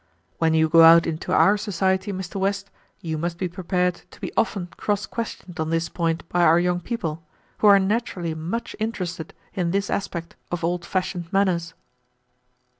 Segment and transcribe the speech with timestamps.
[0.39, 2.39] When you go out into our society, Mr.
[2.39, 6.57] West, you must be prepared to be often cross questioned on this point by our
[6.59, 7.21] young people,
[7.59, 11.75] who are naturally much interested in this aspect of old fashioned manners."